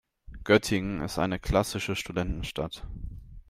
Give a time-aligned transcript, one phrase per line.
[0.45, 2.87] Göttingen ist eine klassische Studentenstadt.